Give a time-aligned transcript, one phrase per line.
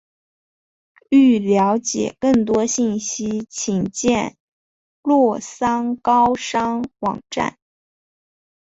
[1.11, 4.35] 欲了解更多信息请见
[5.03, 7.59] 洛桑高商网站。